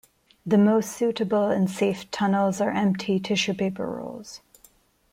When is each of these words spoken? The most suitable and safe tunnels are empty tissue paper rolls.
The 0.47 0.57
most 0.57 0.93
suitable 0.93 1.51
and 1.51 1.69
safe 1.69 2.09
tunnels 2.09 2.59
are 2.59 2.71
empty 2.71 3.19
tissue 3.19 3.53
paper 3.53 3.85
rolls. 3.85 4.41